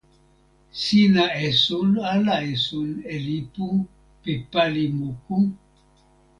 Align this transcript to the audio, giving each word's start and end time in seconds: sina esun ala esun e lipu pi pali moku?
sina 0.83 1.25
esun 1.47 1.89
ala 2.13 2.35
esun 2.53 2.89
e 3.13 3.15
lipu 3.25 3.65
pi 4.21 4.33
pali 4.51 4.85
moku? 4.99 5.37